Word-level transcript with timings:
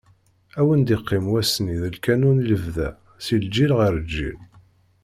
Ad 0.59 0.63
wen-d-iqqim 0.65 1.25
wass-nni 1.31 1.75
d 1.81 1.83
lqanun 1.95 2.41
i 2.43 2.45
lebda, 2.51 2.89
si 3.25 3.35
lǧil 3.43 3.71
ɣer 3.79 3.91
lǧil. 4.01 4.37